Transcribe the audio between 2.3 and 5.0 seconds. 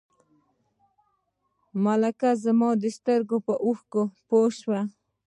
زما د سترګو په اوښکو پوه شوه.